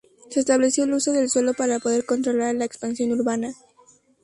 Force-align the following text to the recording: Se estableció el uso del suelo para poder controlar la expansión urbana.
Se 0.31 0.39
estableció 0.39 0.85
el 0.85 0.93
uso 0.93 1.11
del 1.11 1.29
suelo 1.29 1.53
para 1.53 1.77
poder 1.77 2.07
controlar 2.07 2.55
la 2.55 2.65
expansión 2.65 3.11
urbana. 3.11 3.53